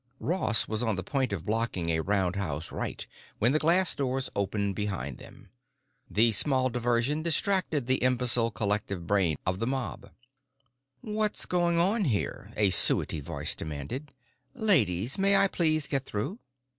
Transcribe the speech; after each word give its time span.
Ross 0.19 0.67
was 0.67 0.81
on 0.81 0.95
the 0.95 1.03
point 1.03 1.31
of 1.31 1.45
blocking 1.45 1.89
a 1.89 1.99
roundhouse 1.99 2.71
right 2.71 3.05
when 3.37 3.51
the 3.51 3.59
glass 3.59 3.93
doors 3.93 4.31
opened 4.35 4.75
behind 4.75 5.19
them. 5.19 5.51
The 6.09 6.31
small 6.31 6.71
diversion 6.71 7.21
distracted 7.21 7.85
the 7.85 7.97
imbecile 7.97 8.49
collective 8.49 9.05
brain 9.05 9.37
of 9.45 9.59
the 9.59 9.67
mob. 9.67 10.09
"What's 11.01 11.45
going 11.45 11.77
on 11.77 12.05
here?" 12.05 12.51
a 12.57 12.71
suety 12.71 13.21
voice 13.21 13.53
demanded. 13.53 14.15
"Ladies, 14.55 15.19
may 15.19 15.35
I 15.35 15.47
please 15.47 15.85
get 15.85 16.07
through?" 16.07 16.39